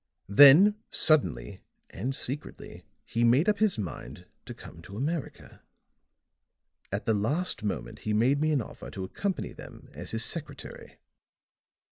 [0.29, 5.61] Then suddenly and secretly he made up his mind to come to America;
[6.91, 10.95] at the last moment he made me an offer to accompany them as his secretary.